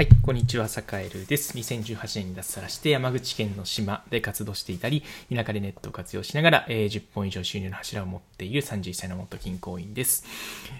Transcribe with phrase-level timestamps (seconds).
[0.00, 1.54] はい、こんにちは、サカエルです。
[1.58, 10.24] 2018年に脱サラして山口県の島で活動していたり、田舎でネットを活用しながら、えー10本以上収入の柱を持っている31歳の元銀行員です。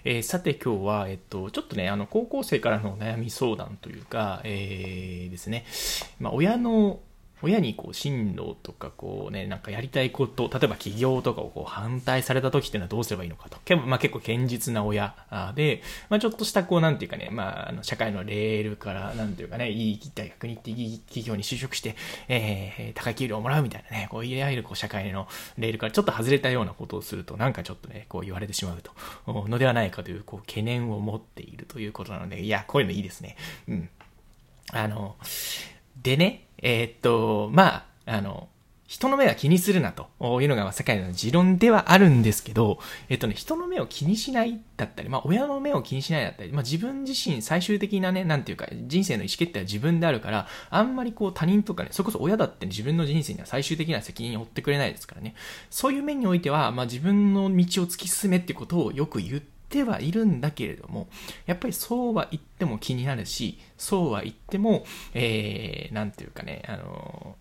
[0.05, 5.67] えーさて今日は、えっと、ちょっとね、あの、高校生からの悩み相談というか、えーですね、
[6.19, 7.01] まあ、親の
[7.43, 13.59] 親にこう進路とかこうね、なんかやりたいこと、例えば起業とかをこう反対された時っていうのはどうすればいいのかと。
[13.65, 15.15] 結構、まあ、結構堅実な親
[15.55, 21.97] で、まあ、ちょっとしたこうなんていうかね、まあ、の社会のレールからなんていうかね、いい大学に行っていい企業に就職して、
[22.29, 25.29] えー、高い給料をもらうみたいなね、こういわゆるこう社会の
[25.59, 28.93] レールからちょっと外れたようなことをすると、なんかちょっとね、こう言われてしまうと、
[29.49, 33.37] のではないかというこう懸念を持っているということなので、いや、こういうのいいですね。
[33.69, 33.89] うん。
[34.73, 35.17] あの、
[36.03, 38.49] でね、えーっと、まあ、あの、
[38.91, 40.09] 人の目は気にするなと
[40.43, 55.37] いうのが、世界の持論ではあるんですけど、えっとね、人の目を気にしないだったり、まあ、親の目を気にしないだったり、まあ、自分自身最終的なね、なんていうか、人生の意思決定は自分であるから、あんまりこう他人とかね、それこそ親だって、自分の人生には最終的な責任を負ってくれないですからね。
[55.71, 59.41] そういう面においては、まあ、自分の道を突き進めってことをよく言っ
[59.71, 61.09] て、はいるんだけれども、
[61.47, 67.37] やっぱりそうは言っても気になるし、そうは言っても、えー、なんていうかね、あの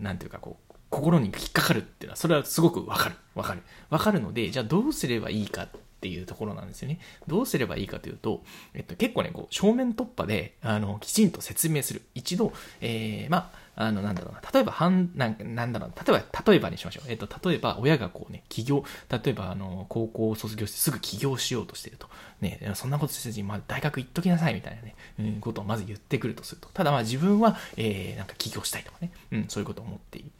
[0.00, 3.16] ー、なんていうかこう、心に引っかかるっていうのは、それはすごくわかる。
[3.34, 3.62] わかる。
[3.90, 5.68] わかるので、じゃあどうすればいいかっ
[6.04, 6.98] ていうところなんですよね。
[7.26, 8.42] どうすればいいかというと、
[8.74, 12.02] えっと、結構ね、こう、正面突破で、あの、きちんと説明する。
[12.14, 12.52] 一度、
[12.82, 14.42] えー、まあ、あの、なんだろうな。
[14.52, 15.94] 例えば、はん、なんなんだろうな。
[16.04, 17.04] 例えば、例えばにしましょう。
[17.08, 22.06] えっと、例えば、親がこうね、起業、例えば、あの、高校を卒業してすぐ起業しようとしてると。
[22.42, 26.68] ね、そんなことせずに、まあ、大学行っときなさいみたいなね、うん、ことをまず言ってくるとすると。
[26.74, 30.30] ただ、まあ、自分は、えー、なんか起業したいとかね、うん、そういうことを思っている。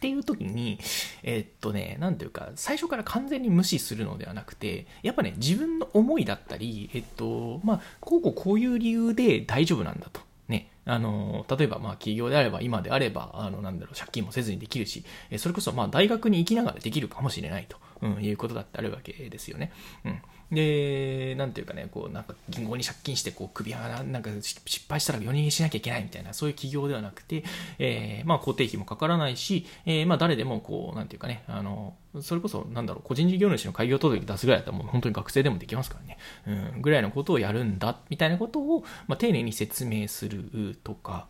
[0.00, 0.78] っていう時に、
[1.22, 10.22] えーっとね、なんていうか、最初から完全に無視するのではなくて、やっぱね、自分の思いだったり、えっと、まあ、こうこうこういう理由で大丈夫なんだと。
[10.48, 15.04] ね、あの、例えば、まあ、企業であれば、今であれば、あの、なんだろう、借金もせずにできるし、
[15.36, 19.72] それこそ、まあ、大学に行きながらできるかもしれないと、うん、いうことだってあるわけですよね。
[20.04, 20.22] うん。
[20.52, 27.44] で、なんていうかね、こう、なんか銀行に借金して、こう、首がなんか失敗したら4人しなきゃいけないみたいな、そういう企業ではなくて、
[27.78, 36.18] えー、まあ、固定費もかからないし、えー、まあ、誰でも、こう、なんていうかね、あの、それこそ、なんだろう、個人事業主の開業届出すぐらいだったら、もう本当に学生でもできますからね、
[36.74, 41.28] うん、ぐらいのことをやるんだ、みたいなことを、まあ、丁寧に説明するとか、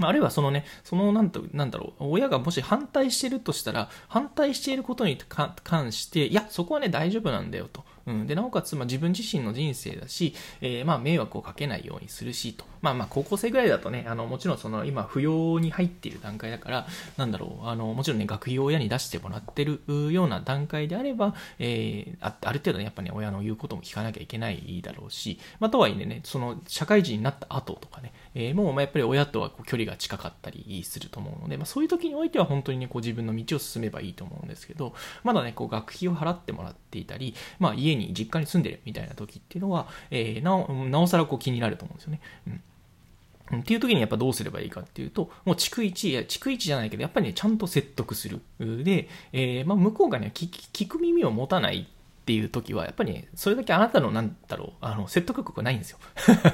[0.00, 5.18] あ、あるいはそのね、そのなんと、なんだろう、親がもし反対してるとしたら、反対していることに
[5.64, 7.84] 関して、いや、そこはね、大丈夫なんだよと。
[8.06, 12.64] うん、で、なおかつ、まあ、自分自身の人生だし、えー、まあ、迷惑をかけないようにするし、と。
[12.80, 16.86] まあまあ、高校生ぐらいだとね、あの、もちろんその、今、扶養に入っている段階だから、
[17.16, 19.80] なんだろう、あの、もちろんね、学費を親に出してもらってる
[20.12, 42.20] ような段階であれば、えー、あある程度ね、やっぱね、親の言うことも聞かなきゃいけないだろうし、まあ、とはいえね、その、社会人になった後とかね、えー、もう、まあ、やっぱり親とはこう距離が近かったりすると思うので、まあ、そういう時においては本当にね、こう自分の道を進めばいいと思うんですけど、まだね、こう学費を払ってもらっていたり、まあ、家に、実家に住んでるみたいな時っていうのは、えー、なお、なおさらこう気になると思うんですよね。
[42.46, 43.60] うん。
[43.60, 48.40] っていう時にやっぱどうすればいいかっていうと、もう逐一、いや、逐一じゃないけど、やっぱりね、ちゃんと説得する。
[48.58, 51.80] で、えー、まあ、向こうがね聞、聞く耳を持たない
[52.22, 55.98] っていう時は、やっぱりね、それだけあなたの、なんだろう、あの、説得力がないんですよ。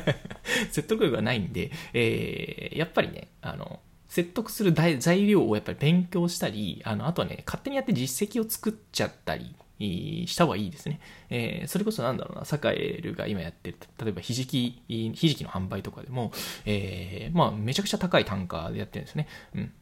[0.70, 11.00] 説得力がないんで、えー、やっぱりね、あの、説得する材料をやっぱり勉強したり、あの、あとはね、勝手にやって実績を作っちゃったり、した方がいいですね。
[11.30, 16.32] えー、それこそなんだろうな、サカエルが今やってる、例えばひじき、ひじきの販売とかでも、
[16.64, 19.28] えー、まあ、めちゃくちゃ高い単価でやってるんですね。
[19.54, 19.72] うん。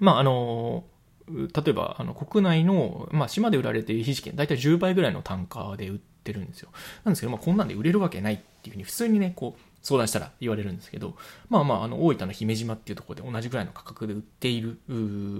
[0.00, 6.70] まあ、あのー、例えば、あの、国内の、まあ、島で売られているひじき、だいたい10倍ぐらいの単価で売ってるんですよ。
[7.04, 11.16] なんですけど、まあ、こんなんで売れるわけないっていうふうに、普通にね、こう、相談したら言われるんですけど、
[11.48, 14.78] まあまあ、あの、大分の姫島っていうところで同じぐらいの価格で売っている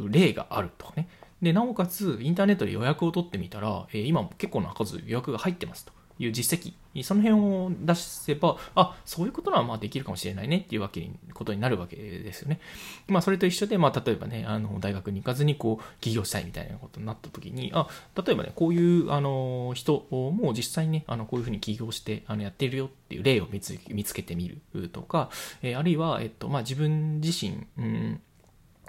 [0.08, 1.08] 例があるとかね。
[1.42, 12.60] で、なおかつ、インターネットで予約を取ってみたら、えー、今も結構な数予約が入ってますという実績、その辺を出せば、あ、そういうことはまあできるかもしれないねっていうわけに、ことになるわけですよね。
[13.08, 17.88] まあ、それと一緒で、まあ、例えばね、あの、大学に行かずに、こう、起業したいみたいなことになった時に、あ、
[18.22, 25.30] 例えばね、こういう、あの、人も実際にね、あの、こういうふうに起業して、あの、やっているよっていう例を見つ見つけてみるとか、
[25.62, 28.20] えー、あるいは、えっと、まあ、自分自身、うん、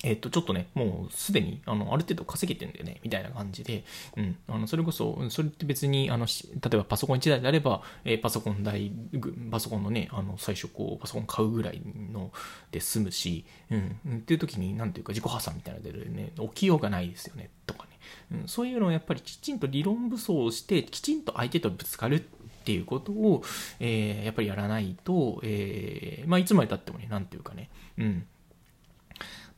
[0.04, 3.84] えっと、ちょっとね、もうすでに、あの、ある程度稼げてんだよね、みたいな感じで、
[4.18, 6.32] うん、あの、それこそ、それって別に、あの、例
[6.74, 8.92] えばパソコン1台であれば、えー、パソコン代、
[9.52, 11.82] パソコンのね、あの、最初こう、パソコン買うぐらい
[12.12, 12.32] の
[12.72, 17.90] で済むし、うん、っていう時に、なんていうか、自己破産みたいなのでね、起きようがないですよね、とかね。
[18.32, 23.44] うん、そういうのをやっぱりきちんと理論武装をして、きちんと相手とぶつかるっていうことを、
[23.80, 28.26] えー、やっぱりやらないと、えー、まあ、いつまでたってもね、なんていうかね、うん、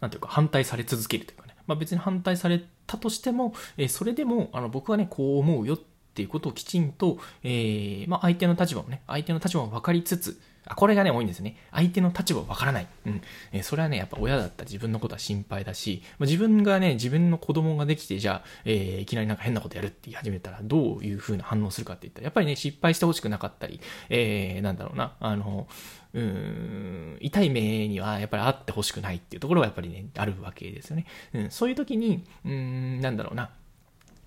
[0.04, 11.58] なんていうか、反対され続けるというかね、まあ、別に反対されたとしても、えー、それでも、あの、僕はね、こう思うよってっていうことをきちんと、えー、まあ、相手の立場をね、相手の立場を分かりつつ、あ、これがね、多いんですね。
[11.72, 12.88] 相手の立場わからない。
[13.08, 13.22] うん。
[13.52, 25.68] えー、それはね、やっぱ親だったら自分のことは心配だし、まあ、自分がね、自分の子供ができて、じゃあ、えー、いきなりなんか変なことやるって言い始めたら、どういう風な反応するかって言ったら、やっぱりね、失敗してほしくなかったり、えー、なんだろうな、あの、
[26.14, 31.06] うん、痛い目にはやっぱりあってほしくないっていうところがやっぱりね、あるわけですよね。
[31.34, 33.50] うん、そういう時に、うん、なんだろうな、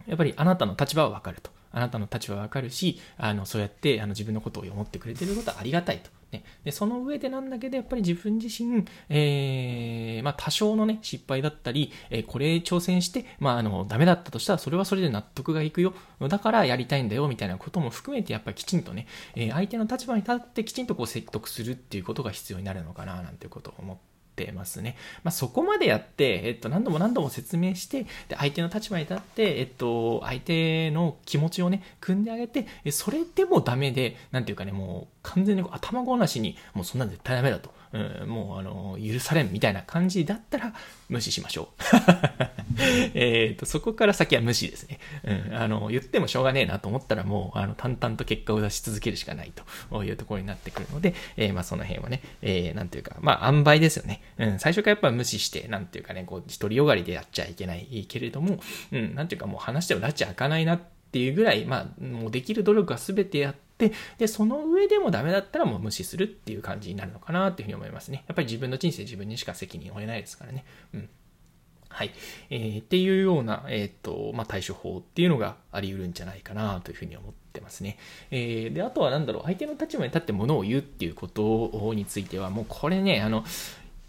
[0.07, 1.56] やっぱりあなたの立場はわかると。
[1.77, 6.11] あなたの立場はわかるし、あの、そうやってあの自分のことを思ってくれてることはありがたいと。
[6.33, 15.93] ね、でその上でなんだけど、やっぱり自分自身、えー、まあ、多少のね、失敗だったり、えー、これ挑戦して、まあ、あの、ダメだったとしたら、それはそれで納得がいくよ。
[16.29, 24.97] だからやりたいんだよ、みたいなことも含めて、やっぱりきちんとね、えー、相手の立場に立ってきちんとこう説得するっていうことが必要になるのかな、なんていうことを思って、ってますね。
[25.25, 37.75] まあ、そこまでやって、えっと、何度も何度も説明して、で、相手の立場に立って、えっと、相手の気持ちをね、組んであげて、それでもダメで、なんていうかね、もう完全に頭ごなしに、もうそんなん絶対ダメだと。
[38.23, 40.75] うん、もうあの、許されんみたいな感じだったら
[41.09, 41.83] 無視しましょう。
[43.15, 44.99] えっと、そこから先は無視ですね。
[45.25, 49.53] うん、あの、言ってもしょうがねえなと思ったらもう、あの、淡々と結果を出し続けるしかない
[49.91, 54.21] というところになってくるので、えー、まあその辺はね、えー、なんていうか、まあ塩梅ですよね。
[54.39, 58.61] うん、最初からやっぱ無視して、なんていうかね、こう、独りよがりでやっちゃいけないけれども、
[58.93, 60.81] うん、なんていうかもう話してもらっちゃ開かないなっ
[61.13, 68.25] ていうぐらい、まあ、もうできる努力は全てやって、で、で、その上でもダメだったらもう無視するっていう感じになるのかなっていうふうに思いますね。
[68.27, 70.65] やっぱり自分の人生自分にしか責任を負えないですからね。
[70.95, 71.09] うん。
[71.89, 72.11] はい。
[72.51, 77.99] えー、っていうような、えっ、と、まあ、対処法っていうのがあり得るんじゃないかなというふうに思ってますね。
[78.31, 83.45] えー、で、あとは何だろう、相手の立場に立ってものを言うっていうことについては、もうこれね、あの、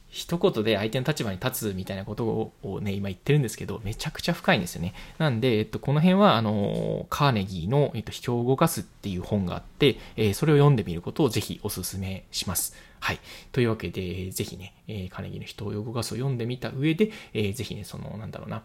[0.10, 4.94] 一言で相手の立場に立つみたいなことをね、今言ってるんですけど、めちゃくちゃ深いんですよね。
[5.18, 12.76] なんで、えっと、この辺は、あの、カーネギーの、えっと、秘境を動かすっていう本があって、えー、それを読んでみることをぜひお勧めします。
[13.00, 13.20] はい。
[13.52, 18.64] というわけで、ぜひね、えー、カーネギーの人を動かすを読んでみた上で、えー、ぜひね、その、なんだろうな、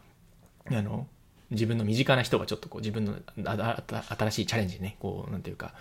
[0.71, 1.07] あの、
[1.53, 5.75] 自分の身近な人がちょっとこう自分の新しいチャレンジにね、こう、なんていうか、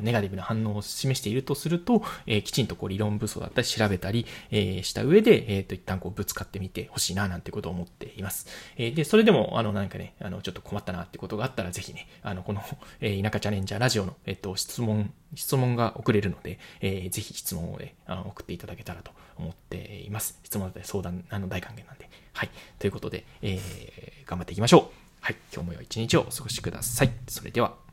[0.00, 8.46] ネガティブな反応を示しているとすると、えー、きちんとこう理論武装だったり調べたり、えー、した上で、えっ、ー、と、一旦こうぶつかってみてほしいな、なんてことを思っています。
[8.76, 12.62] えで、それでも、あの、何かね、あの、ちょっと困ったなってことがあったら、ぜひね、あの、この、
[13.00, 20.38] え田舎チャレンジャーラジオの、えっ、と、質問、質問が送れるので、えぜひ質問をね、あの送っていただけたらと思っています。
[20.44, 22.08] 質問だったり相談、あの、大歓迎なんで。
[22.36, 22.50] はい。
[22.78, 24.82] ということで、えー、頑張っていきましょう。
[25.22, 25.36] はい。
[25.52, 27.10] 今日も良い一日をお過ごしください。
[27.26, 27.85] それでは。